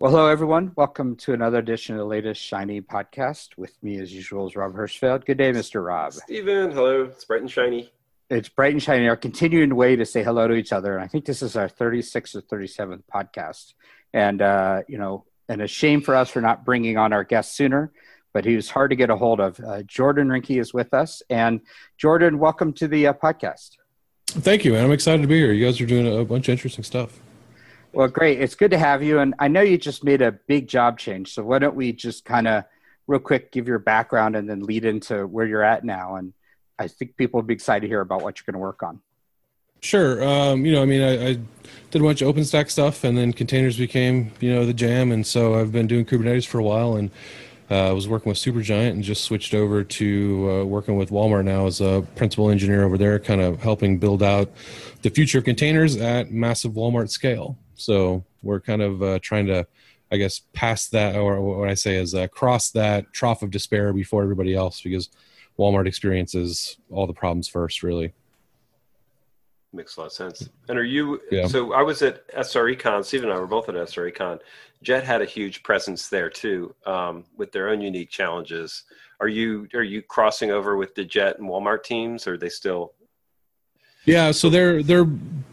[0.00, 0.70] Well, hello, everyone.
[0.76, 3.56] Welcome to another edition of the latest Shiny podcast.
[3.56, 5.26] With me, as usual, is Rob Hirschfeld.
[5.26, 5.84] Good day, Mr.
[5.84, 6.12] Rob.
[6.12, 7.02] Steven, hello.
[7.06, 7.92] It's bright and shiny.
[8.30, 9.08] It's bright and shiny.
[9.08, 10.94] Our continuing way to say hello to each other.
[10.94, 13.74] And I think this is our 36th or 37th podcast.
[14.14, 17.56] And, uh, you know, and a shame for us for not bringing on our guest
[17.56, 17.90] sooner,
[18.32, 19.58] but he was hard to get a hold of.
[19.58, 21.24] Uh, Jordan Rinke is with us.
[21.28, 21.60] And
[21.96, 23.70] Jordan, welcome to the uh, podcast.
[24.28, 24.84] Thank you, man.
[24.84, 25.52] I'm excited to be here.
[25.52, 27.18] You guys are doing a bunch of interesting stuff.
[27.92, 28.40] Well, great.
[28.40, 29.18] It's good to have you.
[29.18, 31.32] And I know you just made a big job change.
[31.32, 32.64] So why don't we just kind of
[33.06, 36.16] real quick give your background and then lead into where you're at now?
[36.16, 36.32] And
[36.78, 39.00] I think people will be excited to hear about what you're going to work on.
[39.80, 40.22] Sure.
[40.22, 41.38] Um, you know, I mean, I, I,
[41.90, 45.10] did a bunch of OpenStack stuff, and then containers became, you know, the jam.
[45.10, 47.10] And so I've been doing Kubernetes for a while, and
[47.70, 51.44] uh, I was working with Supergiant, and just switched over to uh, working with Walmart
[51.44, 54.50] now as a principal engineer over there, kind of helping build out
[55.02, 57.56] the future of containers at massive Walmart scale.
[57.78, 59.66] So we're kind of uh, trying to,
[60.10, 63.92] I guess, pass that, or what I say is uh, cross that trough of despair
[63.92, 65.10] before everybody else, because
[65.58, 68.12] Walmart experiences all the problems first, really.
[69.72, 70.48] Makes a lot of sense.
[70.68, 71.20] And are you?
[71.30, 71.46] Yeah.
[71.46, 73.04] So I was at SRECon.
[73.04, 74.40] Steve and I were both at SRECon.
[74.82, 78.84] Jet had a huge presence there too, um, with their own unique challenges.
[79.20, 82.48] Are you are you crossing over with the Jet and Walmart teams, or are they
[82.48, 82.94] still
[84.08, 85.06] yeah, so they're they're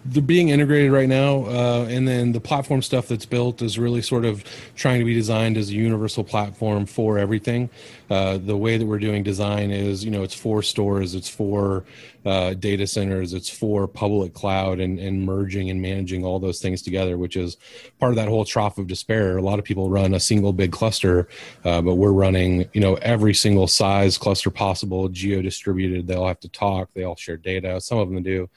[0.06, 4.02] they're being integrated right now, uh, and then the platform stuff that's built is really
[4.02, 4.44] sort of
[4.76, 7.70] trying to be designed as a universal platform for everything.
[8.10, 11.84] Uh, the way that we're doing design is, you know, it's for stores, it's for
[12.26, 16.82] uh, data centers, it's for public cloud, and, and merging and managing all those things
[16.82, 17.58] together, which is
[18.00, 19.38] part of that whole trough of despair.
[19.38, 21.28] A lot of people run a single big cluster,
[21.64, 26.08] uh, but we're running, you know, every single size cluster possible, geo distributed.
[26.08, 27.82] They all have to talk, they all share data.
[27.82, 28.50] Some of them do,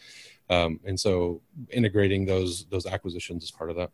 [0.51, 1.41] um, and so
[1.71, 3.91] integrating those those acquisitions is part of that.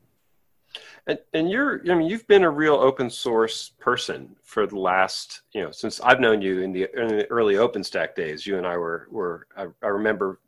[1.06, 5.42] And, and you're, I mean, you've been a real open source person for the last,
[5.53, 8.47] you know, since I've known you in the, in the early OpenStack days.
[8.47, 10.40] You and I were, were I, I remember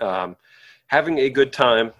[0.00, 0.36] um,
[0.86, 1.92] having a good time,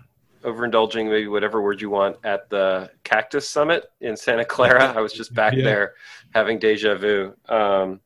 [0.43, 4.93] overindulging, maybe whatever word you want, at the Cactus Summit in Santa Clara.
[4.97, 5.65] I was just back yeah.
[5.65, 5.95] there
[6.35, 7.35] having deja vu.
[7.49, 8.01] Um,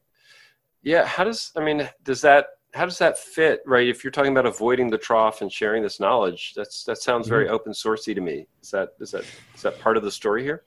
[0.83, 4.33] yeah, how does, I mean, does that how does that fit right if you're talking
[4.33, 7.55] about avoiding the trough and sharing this knowledge that's that sounds very mm-hmm.
[7.55, 10.63] open sourcey to me is that is that is that part of the story here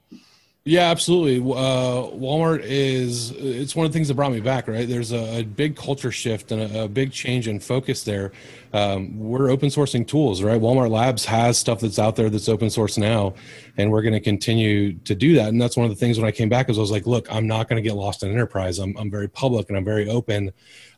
[0.65, 1.39] yeah, absolutely.
[1.39, 4.87] Uh, Walmart is, it's one of the things that brought me back, right?
[4.87, 8.33] There's a, a big culture shift and a, a, big change in focus there.
[8.73, 10.59] Um, we're open sourcing tools, right?
[10.59, 13.33] Walmart Labs has stuff that's out there that's open source now,
[13.77, 15.49] and we're going to continue to do that.
[15.49, 17.31] And that's one of the things when I came back is I was like, look,
[17.33, 18.79] I'm not going to get lost in enterprise.
[18.79, 20.51] I'm, I'm very public and I'm very open.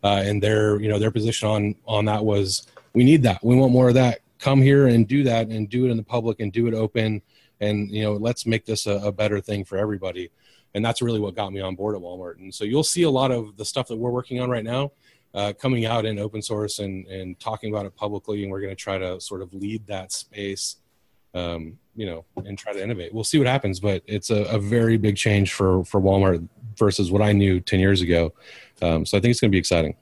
[0.03, 3.43] Uh, and their, you know, their position on, on that was, we need that.
[3.43, 4.19] We want more of that.
[4.39, 7.21] Come here and do that and do it in the public and do it open
[7.61, 10.29] and you know let's make this a, a better thing for everybody
[10.73, 13.09] and that's really what got me on board at walmart and so you'll see a
[13.09, 14.91] lot of the stuff that we're working on right now
[15.33, 18.75] uh, coming out in open source and, and talking about it publicly and we're going
[18.75, 20.77] to try to sort of lead that space
[21.33, 23.13] um, you know and try to innovate.
[23.13, 26.47] We'll see what happens but it's a, a, very big change for for walmart
[26.77, 28.33] versus what i knew 10 years ago.
[28.81, 29.95] Um, so i think it's going to be exciting.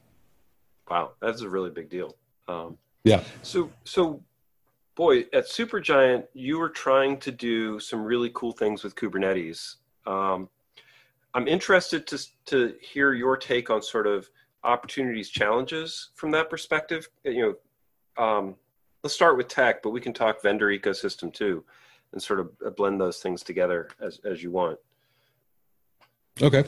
[0.88, 2.16] Wow that's a really big deal.
[2.48, 3.22] Um, yeah.
[3.42, 4.22] so so
[5.00, 9.76] boy, at Supergiant, you were trying to do some really cool things with Kubernetes.
[10.06, 10.46] Um,
[11.32, 14.28] I'm interested to to hear your take on sort of
[14.64, 17.08] opportunities, challenges from that perspective.
[17.24, 17.56] You
[18.16, 18.56] know, um,
[19.02, 21.64] let's start with tech, but we can talk vendor ecosystem too,
[22.12, 24.78] and sort of blend those things together as as you want.
[26.42, 26.64] Okay.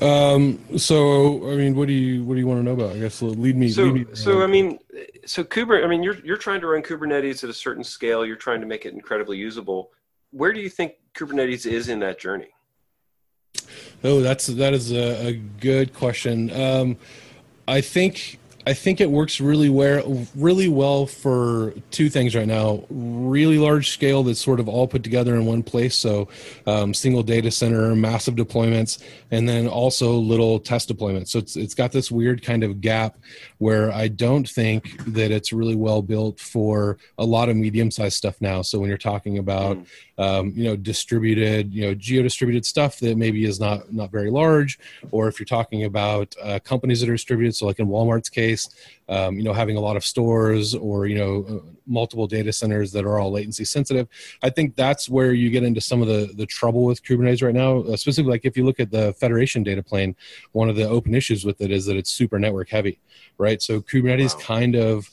[0.00, 2.96] Um, so, I mean, what do you what do you want to know about?
[2.96, 3.68] I guess lead me.
[3.68, 4.78] So, lead me so I mean,
[5.24, 5.84] so Kubernetes.
[5.84, 8.26] I mean, you're you're trying to run Kubernetes at a certain scale.
[8.26, 9.90] You're trying to make it incredibly usable.
[10.30, 12.48] Where do you think Kubernetes is in that journey?
[14.02, 16.50] Oh, that's that is a, a good question.
[16.50, 16.96] Um,
[17.66, 22.82] I think I think it works really well, really well for two things right now.
[22.88, 25.94] Really large scale that's sort of all put together in one place.
[25.94, 26.28] So,
[26.66, 31.28] um, single data center, massive deployments, and then also little test deployments.
[31.28, 33.16] So it's it's got this weird kind of gap
[33.58, 38.16] where I don't think that it's really well built for a lot of medium sized
[38.16, 38.62] stuff now.
[38.62, 39.86] So when you're talking about mm.
[40.16, 44.30] um, you know distributed, you know geo distributed stuff that maybe is not not very
[44.30, 44.78] large,
[45.10, 48.53] or if you're talking about uh, companies that are distributed, so like in Walmart's case
[48.54, 48.68] case
[49.08, 52.92] um, you know having a lot of stores or you know uh, multiple data centers
[52.92, 54.08] that are all latency sensitive
[54.42, 57.54] i think that's where you get into some of the the trouble with kubernetes right
[57.54, 60.16] now uh, specifically like if you look at the federation data plane
[60.52, 62.98] one of the open issues with it is that it's super network heavy
[63.38, 64.40] right so kubernetes wow.
[64.40, 65.08] kind of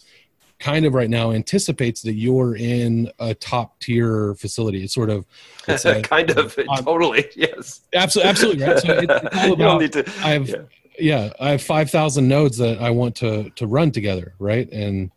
[0.59, 4.83] kind of right now anticipates that you're in a top tier facility.
[4.83, 5.25] It's sort of
[5.67, 7.81] it's a, kind of um, totally yes.
[7.95, 8.79] Absolutely, absolutely right.
[8.79, 9.91] So it's, it's all about.
[9.93, 10.61] To, I have yeah.
[10.99, 11.31] Yeah.
[11.39, 14.71] I have five thousand nodes that I want to to run together, right?
[14.71, 15.11] And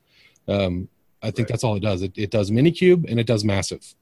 [0.48, 0.88] um,
[1.22, 1.48] I think right.
[1.48, 2.02] that's all it does.
[2.02, 3.94] It, it does Minikube and it does massive.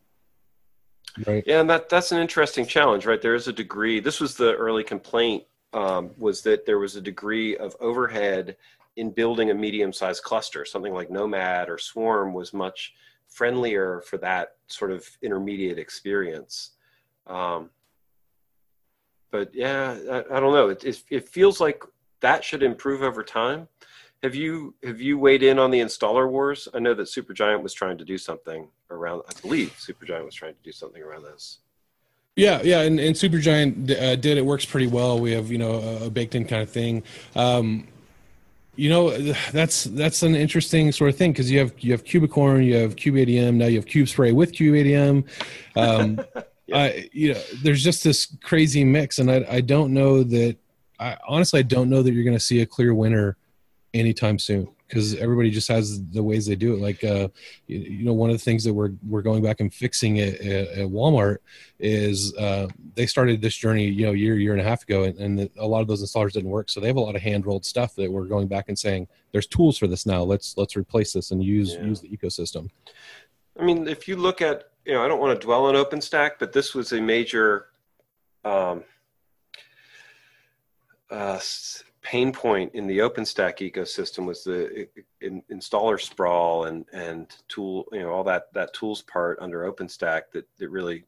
[1.26, 1.44] Right.
[1.46, 3.20] Yeah, and that that's an interesting challenge, right?
[3.20, 4.00] There is a degree.
[4.00, 8.56] This was the early complaint um, was that there was a degree of overhead
[8.96, 10.64] in building a medium-sized cluster.
[10.64, 12.94] Something like Nomad or Swarm was much
[13.28, 16.72] friendlier for that sort of intermediate experience.
[17.26, 17.70] Um,
[19.32, 20.69] but yeah, I, I, don't know.
[20.69, 21.82] It, it, it feels like
[22.20, 23.67] that should improve over time.
[24.23, 26.69] Have you have you weighed in on the installer wars?
[26.73, 29.23] I know that Supergiant was trying to do something around.
[29.29, 31.58] I believe Supergiant was trying to do something around this.
[32.37, 35.19] Yeah, yeah, and, and Supergiant uh, did it works pretty well.
[35.19, 37.02] We have you know a baked in kind of thing.
[37.34, 37.88] Um,
[38.76, 39.11] you know
[39.50, 42.94] that's that's an interesting sort of thing because you have you have Kubicorn, you have
[42.94, 45.25] kubeadm, now you have Kubespray with kubeadm.
[45.75, 46.20] Um.
[46.72, 50.56] I, you know, there's just this crazy mix, and I I don't know that.
[50.98, 53.36] I honestly I don't know that you're going to see a clear winner
[53.94, 56.80] anytime soon because everybody just has the ways they do it.
[56.80, 57.28] Like, uh,
[57.66, 60.34] you, you, know, one of the things that we're we're going back and fixing at,
[60.40, 61.38] at Walmart
[61.78, 65.19] is uh, they started this journey, you know, year year and a half ago, and,
[65.19, 66.69] and the, a lot of those installers didn't work.
[66.69, 69.08] So they have a lot of hand rolled stuff that we're going back and saying,
[69.32, 70.22] "There's tools for this now.
[70.22, 71.84] Let's let's replace this and use yeah.
[71.84, 72.69] use the ecosystem."
[73.58, 76.32] I mean, if you look at, you know, I don't want to dwell on OpenStack,
[76.38, 77.67] but this was a major.
[78.44, 78.84] Um,
[81.11, 81.38] uh,
[82.02, 84.88] pain point in the OpenStack ecosystem was the
[85.20, 90.23] in, installer sprawl and and tool you know all that that tools part under OpenStack
[90.32, 91.05] that that really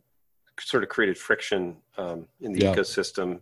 [0.61, 2.75] sort of created friction um, in the yeah.
[2.75, 3.41] ecosystem.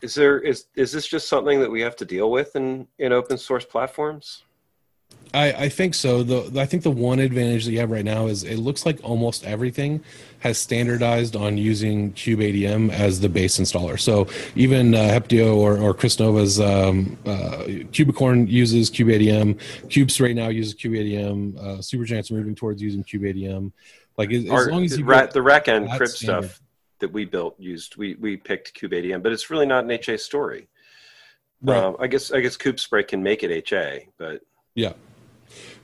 [0.00, 3.12] Is there is is this just something that we have to deal with in in
[3.12, 4.44] open source platforms?
[5.34, 6.22] I, I think so.
[6.22, 9.00] The I think the one advantage that you have right now is it looks like
[9.02, 10.02] almost everything
[10.40, 13.98] has standardized on using kubeadm as the base installer.
[13.98, 19.58] So even uh, Heptio or, or Kris Nova's um, uh, Kubicorn uses kubeadm.
[19.88, 21.56] Cubes right now uses kubeadm.
[21.56, 23.72] Uh, Supergiant's moving towards using kubeadm.
[24.18, 26.50] Like as, Our, as long as you ra- the rack end crib standard.
[26.50, 26.62] stuff
[26.98, 30.68] that we built used we we picked kubeadm, but it's really not an HA story.
[31.62, 31.78] Right.
[31.78, 34.42] Um, I guess I guess Kubespray can make it HA, but
[34.74, 34.92] yeah.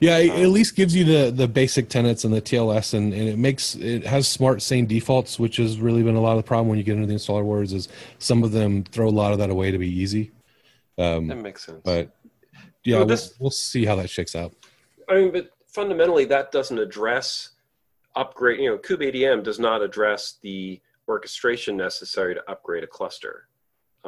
[0.00, 3.12] Yeah, it um, at least gives you the the basic tenets and the TLS, and,
[3.12, 6.36] and it makes it has smart sane defaults, which has really been a lot of
[6.38, 7.72] the problem when you get into the installer wars.
[7.72, 7.88] Is
[8.18, 10.30] some of them throw a lot of that away to be easy.
[10.98, 11.80] Um, that makes sense.
[11.84, 12.10] But
[12.84, 14.54] yeah, this, we'll, we'll see how that shakes out.
[15.08, 17.50] I mean, but fundamentally, that doesn't address
[18.14, 18.60] upgrade.
[18.60, 23.48] You know, kubeadm does not address the orchestration necessary to upgrade a cluster.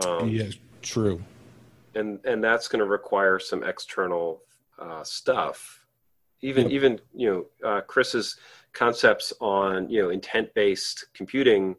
[0.06, 0.50] Um, yeah,
[0.82, 1.23] true.
[1.94, 4.43] And and that's going to require some external
[4.81, 5.85] uh, stuff.
[6.43, 6.73] Even yep.
[6.73, 7.31] even you
[7.62, 8.37] know uh, Kris's
[8.73, 11.77] concepts on you know intent based computing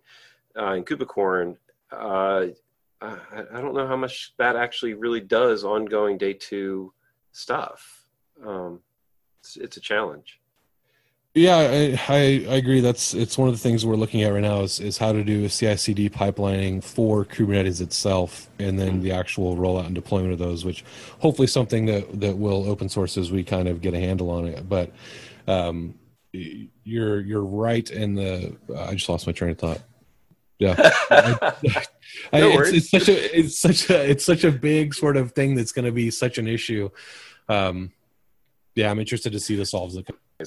[0.58, 1.58] uh, in Kubicorn.
[1.92, 2.48] Uh,
[3.02, 3.18] I,
[3.54, 6.94] I, don't know how much that actually really does ongoing day two
[7.32, 8.06] stuff.
[8.46, 8.80] Um,
[9.40, 10.40] it's, it's a challenge.
[11.34, 12.18] Yeah, I, I,
[12.50, 12.82] I agree.
[12.82, 15.24] That's it's one of the things we're looking at right now is, is how to
[15.24, 20.40] do a CI/CD pipelining for Kubernetes itself, and then the actual rollout and deployment of
[20.40, 20.66] those.
[20.66, 20.84] Which
[21.20, 24.46] hopefully something that that will open source as we kind of get a handle on
[24.46, 24.68] it.
[24.68, 24.92] But
[25.48, 25.96] um,
[26.34, 28.58] you're you're right in the.
[28.78, 29.82] I just lost my train of thought.
[30.60, 30.76] Yeah,
[31.10, 31.54] I,
[32.34, 35.32] I, no it's, it's, such a it's such a it's such a big sort of
[35.32, 36.90] thing that's going to be such an issue.
[37.48, 37.94] Um,
[38.82, 39.98] yeah, I'm interested to see the solves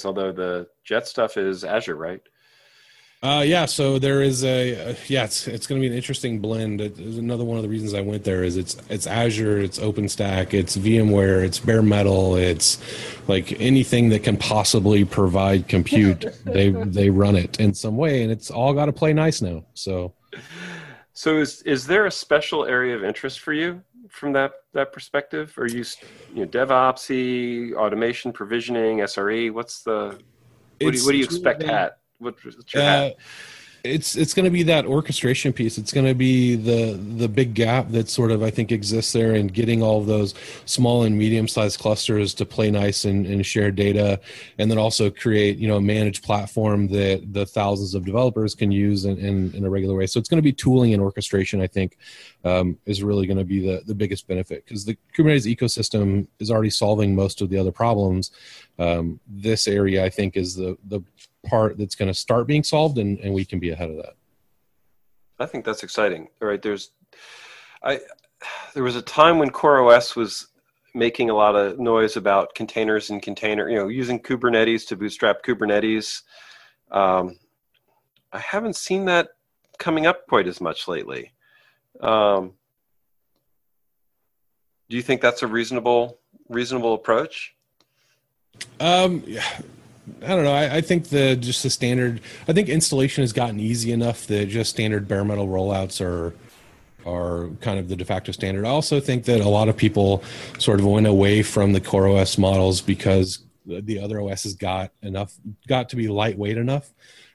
[0.05, 2.21] although the jet stuff is Azure, right?
[3.23, 6.41] Uh, yeah, so there is a uh, yeah, it's it's going to be an interesting
[6.41, 6.81] blend.
[6.81, 10.53] It, another one of the reasons I went there is it's it's Azure, it's OpenStack,
[10.53, 12.79] it's VMware, it's bare metal, it's
[13.29, 16.27] like anything that can possibly provide compute.
[16.45, 19.65] they they run it in some way, and it's all got to play nice now.
[19.75, 20.13] So,
[21.13, 23.81] so is is there a special area of interest for you
[24.15, 25.53] from that that perspective?
[25.59, 25.85] Are you
[26.33, 29.53] you know DevOpsy, automation, provisioning, SRE?
[29.53, 30.19] What's the
[30.81, 31.99] what do you, what do you expect at?
[32.19, 33.17] What, what's your uh, hat?
[33.85, 35.77] It's it's going to be that orchestration piece.
[35.77, 39.35] It's going to be the the big gap that sort of i think exists there
[39.35, 43.45] in getting all of those small and medium sized clusters to play nice and, and
[43.45, 44.19] share data
[44.59, 48.73] and then also create you know a managed platform that the thousands of developers can
[48.73, 50.07] use in, in, in a regular way.
[50.07, 51.99] So it's going to be tooling and orchestration i think
[52.45, 56.51] um, is really going to be the, the biggest benefit because the kubernetes ecosystem is
[56.51, 58.31] already solving most of the other problems.
[58.79, 61.03] Um, this area i think is the the
[61.45, 64.15] part that's going to start being solved and, and we can be ahead of that
[65.39, 66.91] i think that's exciting all right there's
[67.83, 67.99] i
[68.75, 70.49] there was a time when coreos was
[70.95, 75.43] making a lot of noise about containers and container, you know, using Kubernetes to bootstrap
[75.43, 76.23] Kubernetes.
[76.91, 77.37] Um,
[78.33, 79.31] I haven't seen that
[79.79, 81.33] coming up quite as much lately.
[82.01, 82.53] Um,
[84.89, 87.55] do you think that's a reasonable reasonable approach?
[88.79, 89.25] Um,
[90.25, 90.53] I don't know.
[90.53, 92.21] I, I, think the just the standard.
[92.49, 96.35] I think installation has gotten easy enough that just standard bare metal rollouts are
[97.07, 98.65] are kind of the de facto standard.
[98.65, 100.23] I also think that a lot of people
[100.59, 105.35] sort of went away from the CoreOS models because the other OSs got enough
[105.69, 106.91] got to be lightweight enough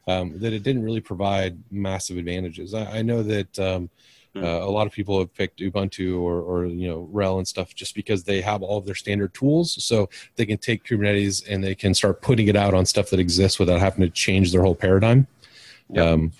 [0.07, 2.73] um, that it didn't really provide massive advantages.
[2.73, 3.89] I, I know that um,
[4.33, 4.43] hmm.
[4.43, 7.75] uh, a lot of people have picked Ubuntu or, or you know RHEL and stuff
[7.75, 11.63] just because they have all of their standard tools, so they can take Kubernetes and
[11.63, 14.61] they can start putting it out on stuff that exists without having to change their
[14.61, 15.27] whole paradigm.
[15.89, 16.05] Yep.
[16.05, 16.31] Um,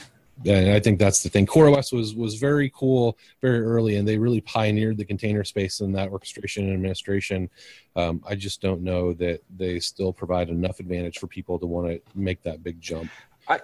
[0.46, 1.46] and I think that's the thing.
[1.46, 5.94] CoreOS was was very cool very early, and they really pioneered the container space and
[5.96, 7.50] that orchestration and administration.
[7.96, 11.88] Um, I just don't know that they still provide enough advantage for people to want
[11.90, 13.12] to make that big jump.
[13.48, 13.60] I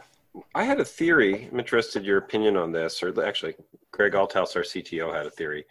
[0.54, 1.48] I had a theory.
[1.52, 3.56] I'm interested in your opinion on this, or actually,
[3.92, 5.66] Greg Althaus, our CTO, had a theory.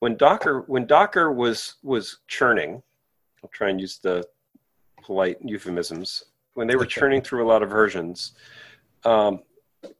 [0.00, 2.82] When Docker when Docker was was churning,
[3.42, 4.26] I'll try and use the
[5.02, 6.24] polite euphemisms.
[6.54, 8.32] When they were churning through a lot of versions.
[9.04, 9.42] Um,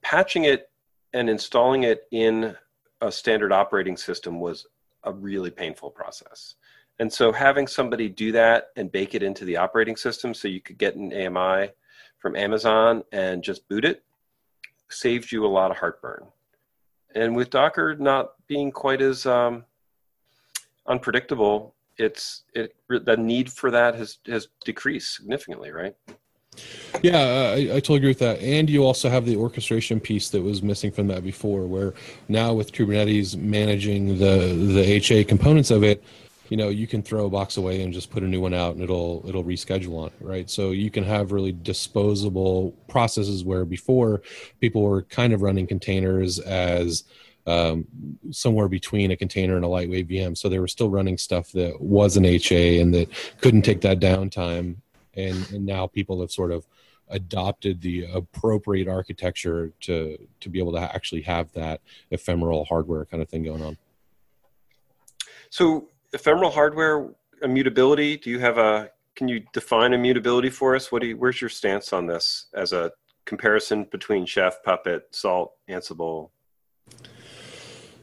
[0.01, 0.69] patching it
[1.13, 2.55] and installing it in
[3.01, 4.67] a standard operating system was
[5.03, 6.55] a really painful process.
[6.99, 10.59] And so having somebody do that and bake it into the operating system so you
[10.59, 11.69] could get an AMI
[12.17, 14.03] from Amazon and just boot it
[14.89, 16.25] saved you a lot of heartburn.
[17.15, 19.65] And with Docker not being quite as um,
[20.87, 25.95] unpredictable, it's it the need for that has has decreased significantly, right?
[27.01, 28.39] Yeah, I, I, totally agree with that.
[28.39, 31.93] And you also have the orchestration piece that was missing from that before, where
[32.27, 36.03] now with Kubernetes managing the the HA components of it,
[36.49, 38.73] you know, you can throw a box away and just put a new one out,
[38.73, 40.49] and it'll it'll reschedule on it, right?
[40.49, 44.21] So you can have really disposable processes where before
[44.59, 47.03] people were kind of running containers as
[47.47, 47.87] um,
[48.31, 50.37] somewhere between a container and a lightweight VM.
[50.37, 53.09] So they were still running stuff that was an HA and that
[53.41, 54.75] couldn't take that downtime
[55.15, 56.65] and, and now people have sort of
[57.09, 63.21] adopted the appropriate architecture to to be able to actually have that ephemeral hardware kind
[63.21, 63.77] of thing going on.
[65.49, 67.09] So ephemeral hardware
[67.41, 68.17] immutability.
[68.17, 68.89] Do you have a?
[69.15, 70.91] Can you define immutability for us?
[70.91, 71.17] What do you?
[71.17, 72.91] Where's your stance on this as a
[73.25, 76.31] comparison between Chef, Puppet, Salt, Ansible?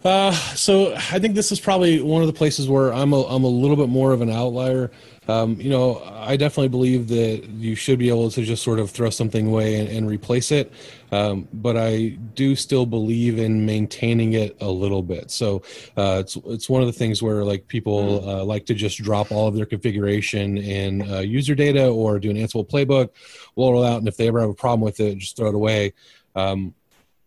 [0.07, 3.43] Uh, so I think this is probably one of the places where I'm a, I'm
[3.43, 4.93] a little bit more of an outlier.
[5.27, 8.89] Um, you know, I definitely believe that you should be able to just sort of
[8.93, 10.73] throw something away and, and replace it.
[11.11, 15.33] Um, but I do still believe in maintaining it a little bit.
[15.33, 15.63] So
[15.97, 18.29] uh, it's it's one of the things where like people mm-hmm.
[18.29, 22.31] uh, like to just drop all of their configuration in uh, user data or do
[22.31, 23.11] an Ansible playbook,
[23.57, 25.55] roll it out, and if they ever have a problem with it, just throw it
[25.57, 25.95] away.
[26.37, 26.75] Um,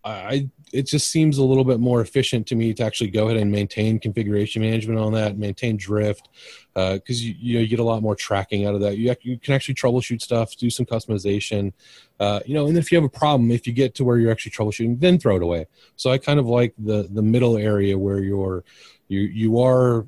[0.06, 3.38] I it just seems a little bit more efficient to me to actually go ahead
[3.38, 6.30] and maintain configuration management on that, maintain drift,
[6.74, 8.98] because uh, you you, know, you get a lot more tracking out of that.
[8.98, 11.74] You you can actually troubleshoot stuff, do some customization,
[12.20, 14.32] uh, you know, and if you have a problem, if you get to where you're
[14.32, 15.66] actually troubleshooting, then throw it away.
[15.96, 18.64] So I kind of like the the middle area where you're
[19.08, 20.06] you you are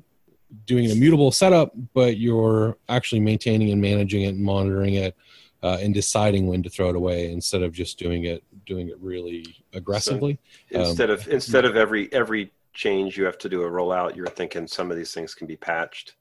[0.66, 5.16] doing an immutable setup, but you're actually maintaining and managing it and monitoring it.
[5.64, 8.96] Uh, and deciding when to throw it away instead of just doing it doing it
[9.00, 10.38] really aggressively.
[10.72, 14.16] So instead um, of instead of every every change you have to do a rollout,
[14.16, 16.14] you're thinking some of these things can be patched.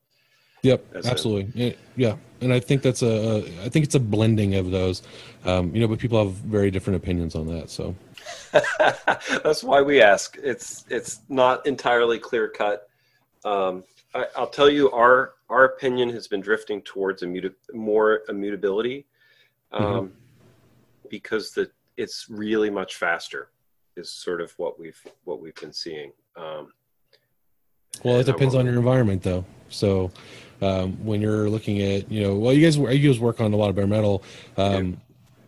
[0.64, 1.76] Yep, absolutely.
[1.96, 5.02] Yeah, and I think that's a I think it's a blending of those,
[5.44, 5.88] um, you know.
[5.88, 7.72] But people have very different opinions on that.
[7.72, 7.96] So
[9.44, 10.38] that's why we ask.
[10.42, 12.88] It's it's not entirely clear cut.
[13.44, 13.84] Um,
[14.14, 19.06] I, will tell you, our our opinion has been drifting towards immuta- more immutability,
[19.74, 19.84] mm-hmm.
[19.84, 20.16] um, mm-hmm.
[21.10, 21.72] because the
[22.02, 23.50] it's really much faster
[23.96, 26.12] is sort of what we've what we've been seeing.
[26.36, 26.74] Um,
[28.04, 29.46] well it depends on your environment though.
[29.70, 30.12] So
[30.62, 33.56] um, when you're looking at you know well you guys you guys work on a
[33.56, 34.24] lot of bare metal.
[34.58, 34.96] Um, yeah.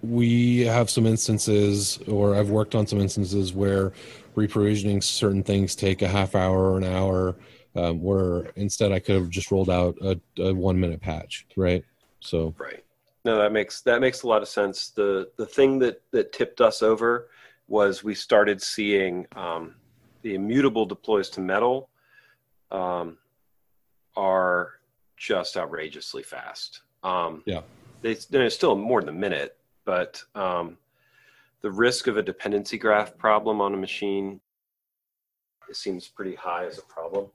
[0.03, 3.93] we have some instances or i've worked on some instances where
[4.35, 7.35] reprovisioning certain things take a half hour or an hour
[7.77, 11.85] um, where instead i could have just rolled out a, a one minute patch right?
[12.19, 12.83] So right
[13.25, 14.89] no, that makes that makes a lot of sense.
[14.89, 17.29] The the thing that that tipped us over
[17.67, 19.75] was we started seeing um,
[20.21, 21.89] the immutable deploys to metal
[22.71, 23.17] um,
[24.15, 24.73] are
[25.15, 26.81] just outrageously fast.
[27.03, 27.61] Um, yeah,
[28.01, 30.77] they, they're still more than a minute, but um,
[31.61, 34.39] the risk of a dependency graph problem on a machine
[35.69, 37.27] it seems pretty high as a problem,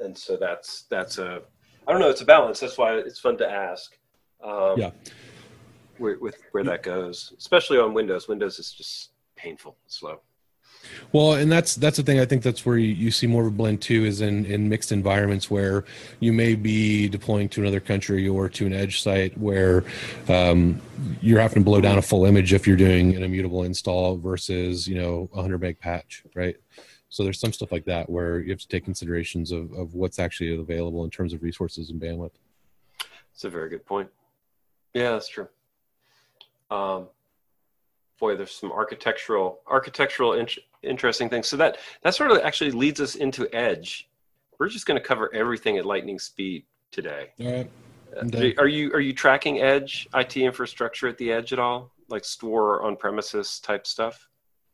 [0.00, 1.40] and so that's that's a
[1.86, 2.10] I don't know.
[2.10, 2.60] It's a balance.
[2.60, 3.96] That's why it's fun to ask.
[4.44, 4.90] Um, yeah.
[5.98, 8.28] Where, with where that goes, especially on Windows.
[8.28, 10.20] Windows is just painful, slow.
[11.12, 12.20] Well, and that's that's the thing.
[12.20, 14.68] I think that's where you, you see more of a blend too, is in in
[14.68, 15.84] mixed environments where
[16.20, 19.84] you may be deploying to another country or to an edge site where
[20.28, 20.80] um,
[21.20, 24.86] you're having to blow down a full image if you're doing an immutable install versus
[24.86, 26.56] you know a hundred meg patch, right?
[27.08, 30.18] So there's some stuff like that where you have to take considerations of, of what's
[30.18, 32.32] actually available in terms of resources and bandwidth.
[33.32, 34.10] That's a very good point.
[34.92, 35.48] Yeah, that's true.
[36.70, 37.08] Um,
[38.18, 40.48] boy, there's some architectural architectural in-
[40.82, 41.46] interesting things.
[41.48, 44.08] So that that sort of actually leads us into Edge.
[44.58, 47.28] We're just going to cover everything at lightning speed today.
[47.40, 47.70] All right.
[48.16, 52.24] Uh, are you are you tracking Edge IT infrastructure at the edge at all, like
[52.24, 54.28] store on premises type stuff?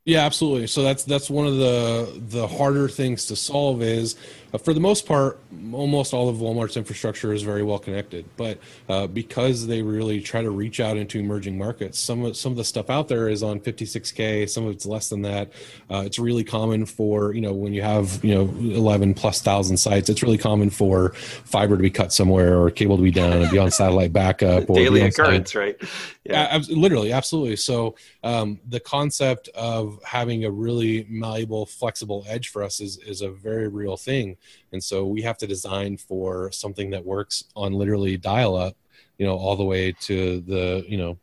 [0.05, 0.67] Yeah, absolutely.
[0.67, 4.17] So that's that's one of the the harder things to solve is
[4.53, 5.39] uh, for the most part,
[5.73, 8.25] almost all of Walmart's infrastructure is very well connected.
[8.37, 12.53] But uh, because they really try to reach out into emerging markets, some of some
[12.53, 14.49] of the stuff out there is on 56k.
[14.49, 15.53] Some of it's less than that.
[15.91, 18.43] Uh, it's really common for you know when you have you know
[18.75, 20.09] 11 plus thousand sites.
[20.09, 23.51] It's really common for fiber to be cut somewhere or cable to be down and
[23.51, 24.69] be on satellite backup.
[24.69, 25.77] Or Daily occurrence, right?
[26.25, 27.57] Yeah, literally, absolutely.
[27.57, 33.23] So um, the concept of having a really malleable, flexible edge for us is is
[33.23, 34.37] a very real thing
[34.73, 38.77] and so we have to design for something that works on literally dial up
[39.19, 41.19] you know all the way to the you know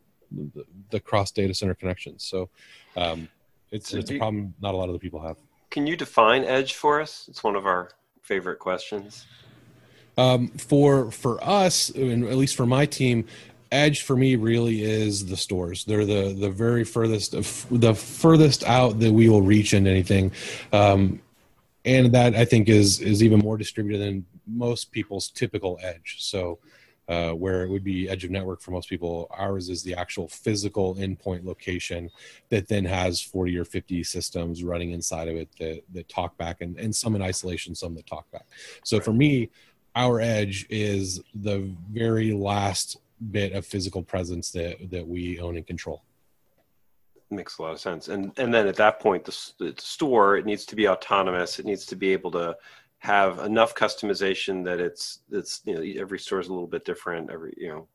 [0.54, 2.48] the, the cross data center connections so
[2.96, 3.28] um,
[3.70, 5.36] it's, so it's a problem not a lot of the people have.
[5.70, 7.26] Can you define edge for us?
[7.28, 7.90] It's one of our
[8.22, 9.26] favorite questions.
[10.18, 13.26] Um, for for us and at least for my team
[13.70, 15.84] edge for me really is the stores.
[15.84, 20.32] They're the the very furthest the furthest out that we will reach in anything.
[20.72, 21.20] Um,
[21.84, 26.16] and that I think is is even more distributed than most people's typical edge.
[26.18, 26.58] So,
[27.08, 30.28] uh, where it would be edge of network for most people, ours is the actual
[30.28, 32.08] physical endpoint location
[32.50, 36.60] that then has 40 or 50 systems running inside of it that, that talk back
[36.60, 38.46] and, and some in isolation, some that talk back.
[38.84, 39.04] So right.
[39.04, 39.50] for me,
[39.96, 42.98] our edge is the very last
[43.32, 46.04] bit of physical presence that, that we own and control
[47.30, 48.08] makes a lot of sense.
[48.08, 51.58] And and then at that point, the, the store it needs to be autonomous.
[51.58, 52.56] It needs to be able to
[52.98, 57.30] have enough customization that it's it's you know every store is a little bit different.
[57.30, 57.88] Every you know,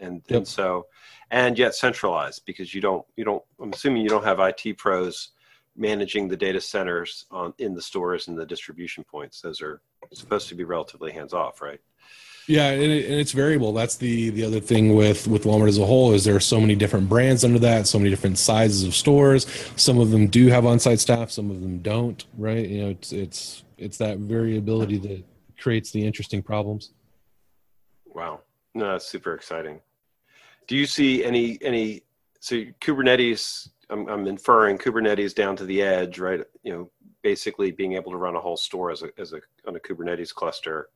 [0.00, 0.38] and yep.
[0.38, 0.86] and so
[1.30, 3.42] and yet centralized because you don't you don't.
[3.60, 5.30] I'm assuming you don't have IT pros
[5.76, 9.40] managing the data centers on in the stores and the distribution points.
[9.40, 9.80] Those are
[10.12, 11.80] supposed to be relatively hands off, right?
[12.46, 13.72] Yeah, and, it, and, it's variable.
[13.72, 16.60] That's the the other thing with with Walmart as a whole is there are so
[16.60, 19.46] many different brands under that, so many different sizes of stores.
[19.76, 22.24] Some of them do have on-site staff, some of them don't.
[22.36, 22.68] Right?
[22.68, 25.24] You know, it's it's it's that variability that
[25.58, 26.90] creates the interesting problems.
[28.04, 28.40] Wow,
[28.74, 29.80] no, that's super exciting.
[30.66, 32.02] Do you see any any
[32.40, 33.70] so Kubernetes?
[33.90, 36.40] I'm, I'm inferring Kubernetes down to the edge, right?
[36.62, 36.90] You know,
[37.22, 40.32] basically being able to run a whole store as a as a on a Kubernetes
[40.34, 40.88] cluster.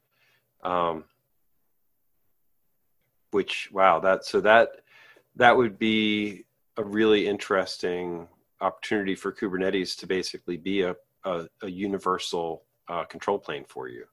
[0.63, 1.05] Um,
[3.31, 4.69] which wow that so that
[5.37, 6.45] that would be
[6.77, 8.27] a really interesting
[8.61, 14.05] opportunity for kubernetes to basically be a, a, a universal uh, control plane for you.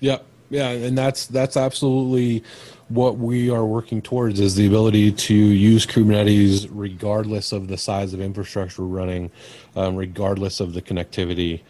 [0.00, 0.18] Yeah
[0.50, 2.42] yeah and that's that's absolutely
[2.88, 8.12] what we are working towards is the ability to use kubernetes regardless of the size
[8.12, 9.30] of infrastructure running
[9.74, 11.62] um, regardless of the connectivity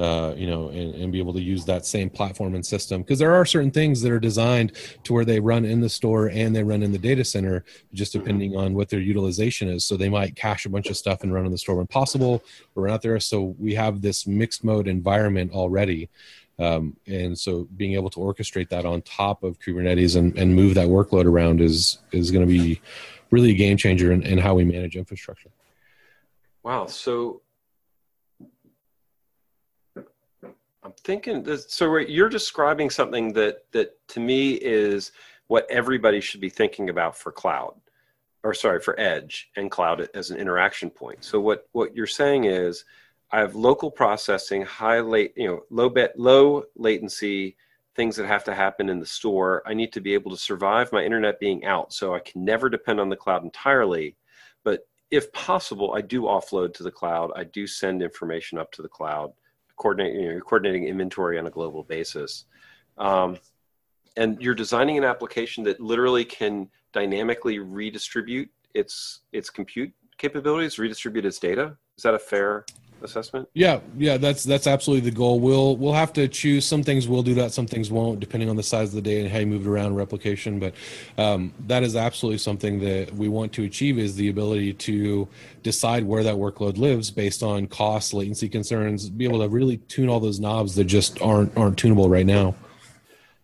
[0.00, 3.02] uh, you know, and, and, be able to use that same platform and system.
[3.02, 4.72] Because there are certain things that are designed
[5.04, 8.12] to where they run in the store and they run in the data center, just
[8.12, 8.20] mm-hmm.
[8.20, 9.84] depending on what their utilization is.
[9.84, 12.42] So they might cache a bunch of stuff and run in the store when possible,
[12.74, 13.20] or run out there.
[13.20, 16.08] So we have this mixed mode environment already.
[16.58, 20.74] Um, and so being able to orchestrate that on top of Kubernetes and, and move
[20.74, 22.80] that workload around is is going to be
[23.30, 25.50] really a game changer in, in how we manage infrastructure.
[26.62, 26.86] Wow.
[26.86, 27.42] So
[30.82, 35.12] I'm thinking that, so you're describing something that that to me is
[35.48, 37.74] what everybody should be thinking about for cloud
[38.42, 41.22] or sorry for edge and cloud as an interaction point.
[41.24, 42.84] So what what you're saying is
[43.30, 47.56] I have local processing, high late, you know, low bet low latency
[47.94, 49.62] things that have to happen in the store.
[49.66, 52.70] I need to be able to survive my internet being out so I can never
[52.70, 54.16] depend on the cloud entirely.
[54.64, 57.32] But if possible, I do offload to the cloud.
[57.36, 59.32] I do send information up to the cloud
[59.80, 62.44] coordinating, you know, coordinating inventory on a global basis.
[62.98, 63.38] Um,
[64.16, 71.24] and you're designing an application that literally can dynamically redistribute its its compute capabilities, redistribute
[71.24, 71.76] its data.
[71.96, 72.66] Is that a fair?
[73.02, 73.48] Assessment?
[73.54, 75.40] Yeah, yeah, that's that's absolutely the goal.
[75.40, 77.08] We'll we'll have to choose some things.
[77.08, 77.52] We'll do that.
[77.52, 79.70] Some things won't, depending on the size of the data and how you move it
[79.70, 80.58] around replication.
[80.58, 80.74] But
[81.18, 85.28] um, that is absolutely something that we want to achieve is the ability to
[85.62, 89.08] decide where that workload lives based on cost, latency concerns.
[89.10, 92.54] Be able to really tune all those knobs that just aren't aren't tunable right now.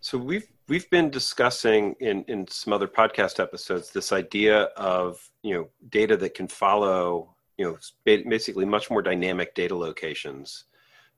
[0.01, 5.55] So we've we've been discussing in in some other podcast episodes this idea of you
[5.55, 10.65] know data that can follow you know basically much more dynamic data locations.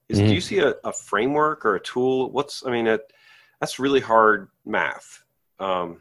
[0.08, 0.28] Is mm-hmm.
[0.28, 2.30] do you see a, a, framework or a tool?
[2.30, 3.12] What's i mean it,
[3.60, 5.24] that's really hard math.
[5.58, 6.00] Um,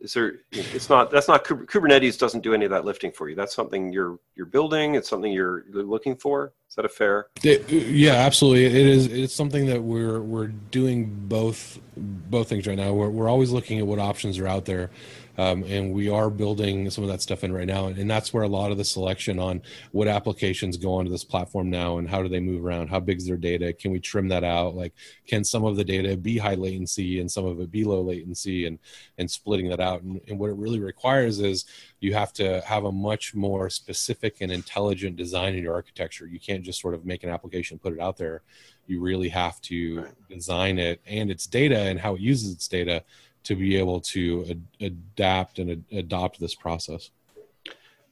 [0.00, 3.36] is there it's not that's not kubernetes doesn't do any of that lifting for you.
[3.36, 4.96] That's something you're you're building.
[4.96, 6.52] It's something you're looking for.
[6.68, 7.28] Is that a fair?
[7.42, 8.66] Yeah absolutely.
[8.66, 12.92] It is it's something that we're we're doing both both things right now.
[12.92, 14.90] We're, we're always looking at what options are out there
[15.38, 17.86] um, and we are building some of that stuff in right now.
[17.86, 21.24] And, and that's where a lot of the selection on what applications go onto this
[21.24, 23.98] platform now and how do they move around how big is their data can we
[23.98, 24.74] trim that out?
[24.74, 24.92] Like
[25.26, 28.66] can some of the data be high latency and some of it be low latency
[28.66, 28.78] and
[29.16, 30.02] and splitting that out?
[30.02, 31.64] And, and what it really requires is
[32.00, 36.26] you have to have a much more specific and intelligent design in your architecture.
[36.26, 38.42] You can't just sort of make an application put it out there.
[38.86, 43.04] You really have to design it and its data and how it uses its data
[43.44, 47.10] to be able to ad- adapt and ad- adopt this process.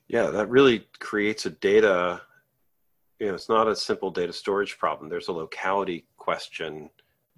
[0.09, 2.21] Yeah, that really creates a data.
[3.19, 5.09] You know, it's not a simple data storage problem.
[5.09, 6.91] There's a locality question,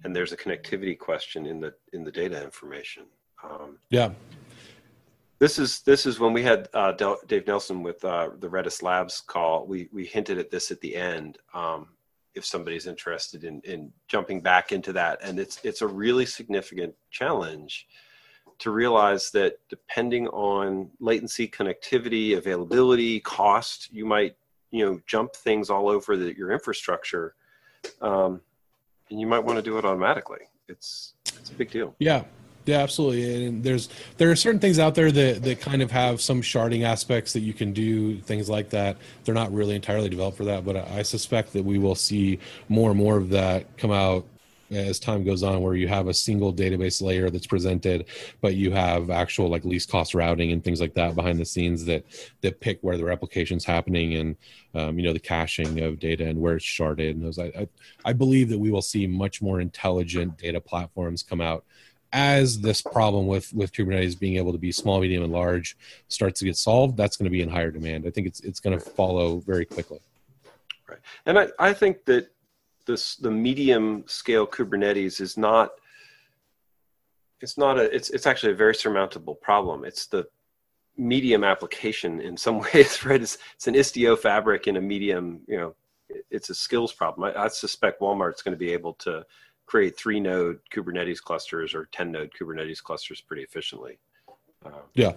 [0.03, 3.03] and there's a connectivity question in the in the data information.
[3.43, 4.11] Um, yeah.
[5.39, 8.81] This is this is when we had uh, Del- Dave Nielsen with uh, the Redis
[8.81, 9.67] Labs call.
[9.67, 11.37] We we hinted at this at the end.
[11.53, 11.89] Um,
[12.35, 15.19] if somebody's interested in, in jumping back into that.
[15.21, 17.87] And it's it's a really significant challenge
[18.59, 24.35] to realize that depending on latency, connectivity, availability, cost, you might
[24.71, 27.35] you know jump things all over the, your infrastructure,
[28.01, 28.41] um,
[29.09, 30.39] and you might want to do it automatically.
[30.67, 31.95] It's it's a big deal.
[31.99, 32.23] Yeah,
[32.65, 33.45] yeah, absolutely.
[33.45, 36.83] And there's there are certain things out there that that kind of have some sharding
[36.83, 38.97] aspects that you can do things like that.
[39.25, 42.91] They're not really entirely developed for that, but I suspect that we will see more
[42.91, 44.25] and more of that come out
[44.71, 48.05] as time goes on where you have a single database layer that's presented
[48.41, 51.85] but you have actual like least cost routing and things like that behind the scenes
[51.85, 52.03] that
[52.41, 54.35] that pick where the replication's happening and
[54.75, 57.67] um, you know the caching of data and where it's sharded and those I, I,
[58.05, 61.65] I believe that we will see much more intelligent data platforms come out
[62.13, 65.75] as this problem with with Kubernetes being able to be small, medium, and large
[66.07, 68.05] starts to get solved, that's going to be in higher demand.
[68.07, 69.99] I think it's it's going to follow very quickly.
[70.87, 72.29] Right, and I, I think that
[72.85, 75.71] this the medium scale Kubernetes is not
[77.41, 79.83] it's not a it's it's actually a very surmountable problem.
[79.83, 80.27] It's the
[80.95, 83.21] medium application in some ways, right?
[83.21, 85.75] It's it's an Istio fabric in a medium, you know,
[86.29, 87.33] it's a skills problem.
[87.35, 89.25] I, I suspect Walmart's going to be able to
[89.65, 93.97] create three node Kubernetes clusters or 10 node Kubernetes clusters pretty efficiently.
[94.65, 95.13] Uh, yeah.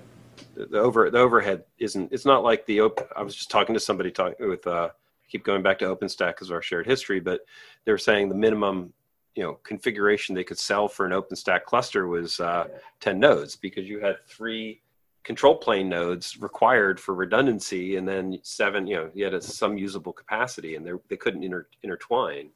[0.55, 3.75] The, the, over the overhead isn't, it's not like the, op- I was just talking
[3.75, 4.91] to somebody talking with, uh,
[5.29, 7.41] keep going back to OpenStack as our shared history, but
[7.85, 8.93] they were saying the minimum,
[9.35, 12.67] you know, configuration they could sell for an OpenStack cluster was uh,
[13.01, 14.81] 10 nodes because you had three
[15.27, 19.77] control plane nodes required for redundancy and then seven, you know, you had a, some
[19.77, 22.49] usable capacity and they they couldn't inter- intertwine.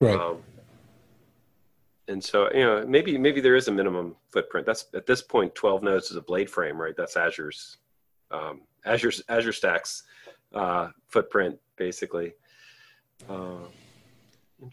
[0.00, 0.14] Right.
[0.14, 0.38] Um,
[2.08, 4.66] and so you know maybe maybe there is a minimum footprint.
[4.66, 6.96] That's at this point 12 nodes is a blade frame right?
[6.96, 7.78] That's azure's
[8.30, 10.04] um, azure's azure stacks
[10.54, 12.34] uh, footprint basically.
[13.28, 13.66] Uh,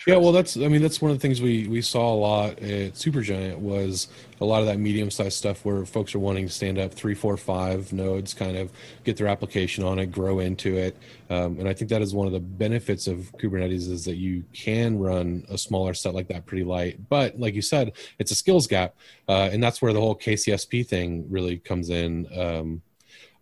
[0.07, 2.59] yeah, well, that's I mean that's one of the things we we saw a lot
[2.59, 4.07] at Supergiant was
[4.39, 7.13] a lot of that medium sized stuff where folks are wanting to stand up three,
[7.13, 8.71] four, five nodes, kind of
[9.03, 10.97] get their application on it, grow into it,
[11.29, 14.43] um, and I think that is one of the benefits of Kubernetes is that you
[14.53, 17.09] can run a smaller set like that pretty light.
[17.09, 18.95] But like you said, it's a skills gap,
[19.27, 22.27] uh, and that's where the whole KCSP thing really comes in.
[22.37, 22.81] Um,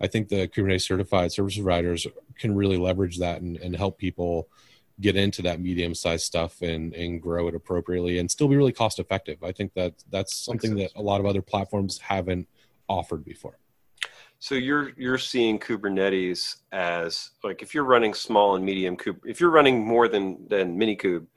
[0.01, 2.07] I think the Kubernetes certified service providers
[2.37, 4.47] can really leverage that and, and help people
[5.01, 8.71] get into that medium sized stuff and and grow it appropriately and still be really
[8.71, 9.43] cost effective.
[9.43, 12.47] I think that that's something that a lot of other platforms haven't
[12.87, 13.57] offered before.
[14.39, 19.39] So you're you're seeing Kubernetes as like if you're running small and medium kube, if
[19.41, 21.27] you're running more than than Minikube,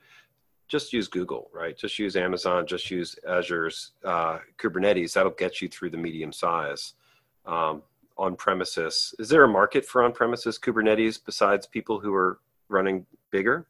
[0.69, 1.77] just use Google, right?
[1.77, 5.13] Just use Amazon, just use Azure's uh, Kubernetes.
[5.13, 6.93] That'll get you through the medium size.
[7.45, 7.83] Um,
[8.15, 13.05] on premises, is there a market for on premises Kubernetes besides people who are running
[13.33, 13.65] bigger?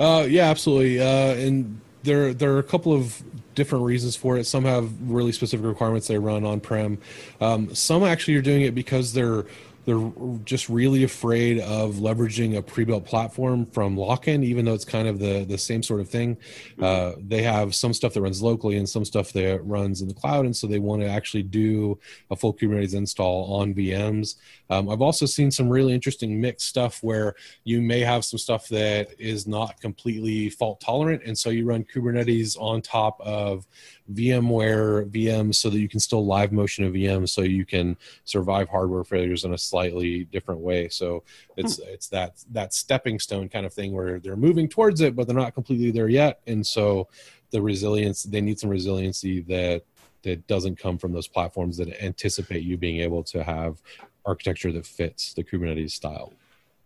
[0.00, 1.00] Uh, yeah, absolutely.
[1.00, 3.22] Uh, and there there are a couple of
[3.54, 4.44] different reasons for it.
[4.44, 6.98] Some have really specific requirements they run on prem.
[7.40, 9.44] Um, some actually are doing it because they're
[9.86, 10.12] they're
[10.44, 15.20] just really afraid of leveraging a pre-built platform from Lock-in, even though it's kind of
[15.20, 16.36] the the same sort of thing.
[16.82, 20.14] Uh, they have some stuff that runs locally and some stuff that runs in the
[20.14, 21.98] cloud, and so they want to actually do
[22.30, 24.34] a full Kubernetes install on VMs.
[24.68, 28.68] Um, I've also seen some really interesting mixed stuff where you may have some stuff
[28.68, 33.66] that is not completely fault tolerant, and so you run Kubernetes on top of
[34.12, 38.68] VMware VMs so that you can still live motion a VM so you can survive
[38.68, 40.88] hardware failures in a slightly different way.
[40.88, 41.22] So
[41.56, 41.88] it's hmm.
[41.88, 45.36] it's that that stepping stone kind of thing where they're moving towards it, but they're
[45.36, 46.40] not completely there yet.
[46.46, 47.08] And so
[47.50, 49.82] the resilience they need some resiliency that
[50.22, 53.82] that doesn't come from those platforms that anticipate you being able to have
[54.24, 56.32] architecture that fits the Kubernetes style.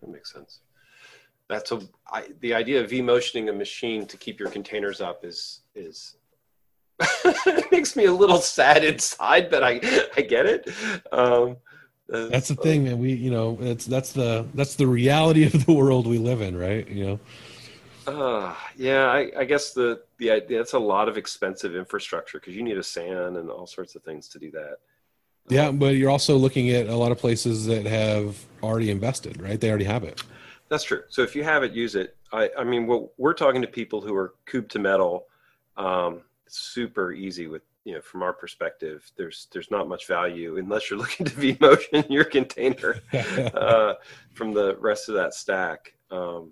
[0.00, 0.58] That makes sense.
[1.48, 1.80] That's a
[2.12, 6.16] I, the idea of vMotioning a machine to keep your containers up is is
[7.24, 9.74] it makes me a little sad inside, but I
[10.16, 10.68] I get it.
[11.12, 11.56] Um,
[12.10, 12.98] that's the thing, man.
[12.98, 16.56] We you know that's that's the that's the reality of the world we live in,
[16.56, 16.86] right?
[16.88, 17.20] You know.
[18.06, 22.54] Uh, yeah, I, I guess the the idea that's a lot of expensive infrastructure because
[22.56, 24.76] you need a SAN and all sorts of things to do that.
[25.48, 29.60] Yeah, but you're also looking at a lot of places that have already invested, right?
[29.60, 30.22] They already have it.
[30.68, 31.02] That's true.
[31.08, 32.16] So if you have it, use it.
[32.32, 35.26] I, I mean, what we're talking to people who are kube to metal.
[35.76, 40.90] Um, super easy with you know from our perspective there's there's not much value unless
[40.90, 43.00] you're looking to vMotion your container
[43.54, 43.94] uh,
[44.34, 46.50] from the rest of that stack um,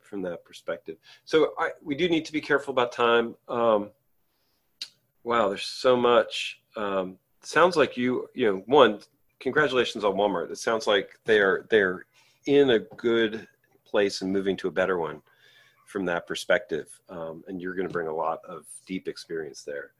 [0.00, 0.96] from that perspective.
[1.24, 3.36] So I, we do need to be careful about time.
[3.48, 3.90] Um,
[5.24, 6.60] wow there's so much.
[6.76, 9.00] Um, sounds like you you know one
[9.38, 10.50] congratulations on walmart.
[10.50, 12.06] It sounds like they are they're
[12.46, 13.46] in a good
[13.84, 15.22] place and moving to a better one
[15.86, 19.92] from that perspective, um, and you're going to bring a lot of deep experience there.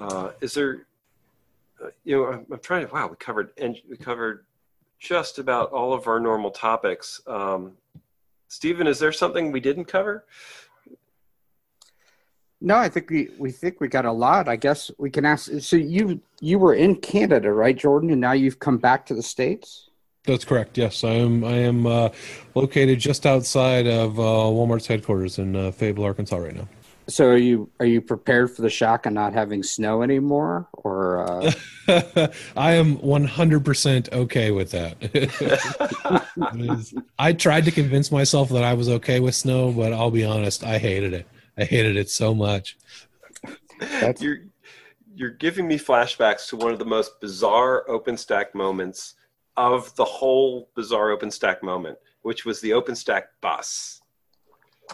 [0.00, 0.86] Uh, is there,
[1.82, 2.92] uh, you know, I'm, I'm, trying to.
[2.92, 4.46] Wow, we covered and we covered
[4.98, 7.20] just about all of our normal topics.
[7.26, 7.72] Um,
[8.48, 10.24] Stephen, is there something we didn't cover?
[12.62, 14.48] No, I think we, we think we got a lot.
[14.48, 15.50] I guess we can ask.
[15.60, 19.22] So you you were in Canada, right, Jordan, and now you've come back to the
[19.22, 19.90] states.
[20.24, 20.76] That's correct.
[20.76, 21.44] Yes, I am.
[21.44, 22.10] I am uh,
[22.54, 26.68] located just outside of uh, Walmart's headquarters in uh, Fayetteville, Arkansas, right now.
[27.06, 31.26] So, are you are you prepared for the shock of not having snow anymore, or?
[31.26, 31.52] Uh...
[32.56, 34.96] I am one hundred percent okay with that.
[37.18, 40.62] I tried to convince myself that I was okay with snow, but I'll be honest,
[40.62, 41.26] I hated it.
[41.58, 42.78] I hated it so much.
[43.80, 44.22] That's...
[44.22, 44.38] You're
[45.14, 49.14] you're giving me flashbacks to one of the most bizarre OpenStack moments
[49.56, 53.99] of the whole bizarre OpenStack moment, which was the OpenStack bus.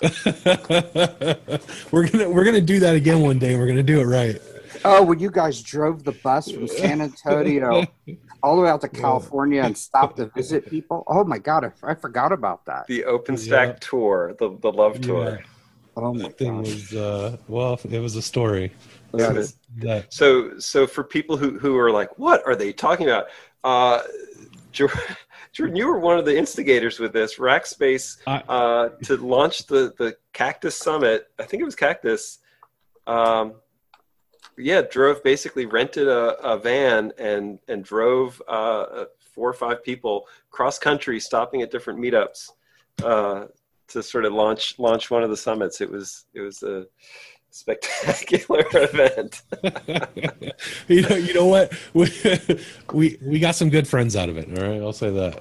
[1.90, 3.56] we're gonna we're gonna do that again one day.
[3.56, 4.40] We're gonna do it right.
[4.84, 7.86] Oh, when you guys drove the bus from San Antonio
[8.42, 11.02] all the way out to California and stopped to visit people.
[11.06, 12.86] Oh my god, I, I forgot about that.
[12.86, 13.78] The OpenStack yeah.
[13.80, 15.40] tour, the the love tour.
[15.96, 18.72] Oh my that thing was uh, well, it was a story.
[19.78, 20.12] that.
[20.12, 23.28] So so for people who who are like, what are they talking about?
[23.64, 24.02] Uh,
[25.56, 30.14] Jordan, you were one of the instigators with this Rackspace uh, to launch the the
[30.34, 31.28] Cactus Summit.
[31.38, 32.40] I think it was Cactus.
[33.06, 33.54] Um,
[34.58, 40.26] yeah, drove basically rented a, a van and and drove uh, four or five people
[40.50, 42.50] cross country, stopping at different meetups
[43.02, 43.46] uh,
[43.88, 45.80] to sort of launch launch one of the summits.
[45.80, 46.84] It was it was a
[47.56, 49.42] spectacular event.
[50.88, 51.72] you know, you know what?
[51.94, 52.10] We,
[52.92, 54.46] we we got some good friends out of it.
[54.48, 55.40] All right, I'll say that.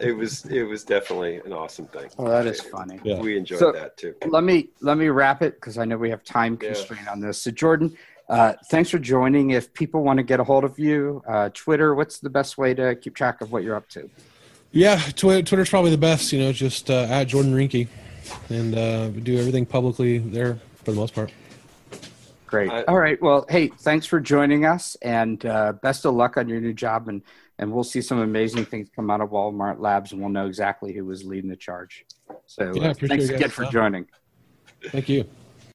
[0.00, 2.10] It was it was definitely an awesome thing.
[2.18, 2.98] Oh, that is funny.
[3.04, 3.20] Yeah.
[3.20, 4.14] We enjoyed so that too.
[4.26, 7.12] Let me let me wrap it because I know we have time constraint yeah.
[7.12, 7.42] on this.
[7.42, 7.96] So Jordan,
[8.28, 9.50] uh, thanks for joining.
[9.50, 12.74] If people want to get a hold of you, uh, Twitter, what's the best way
[12.74, 14.10] to keep track of what you're up to?
[14.72, 16.32] Yeah, Twitter, Twitter's probably the best.
[16.32, 17.86] You know, just uh, at Jordan Rinke,
[18.48, 21.32] and uh, do everything publicly there for the most part.
[22.46, 22.70] Great.
[22.88, 23.20] All right.
[23.22, 27.08] Well, hey, thanks for joining us, and uh, best of luck on your new job.
[27.08, 27.22] And
[27.60, 30.92] and we'll see some amazing things come out of Walmart Labs, and we'll know exactly
[30.92, 32.06] who was leading the charge.
[32.46, 34.06] So, yeah, uh, thanks again for joining.
[34.82, 35.26] Thank you.